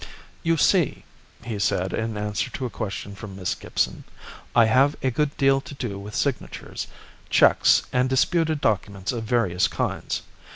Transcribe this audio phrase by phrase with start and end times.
[0.41, 1.05] "You see,"
[1.43, 4.03] he said, in answer to a question from Miss Gibson,
[4.55, 6.87] "I have a good deal to do with signatures,
[7.29, 10.23] cheques and disputed documents of various kinds.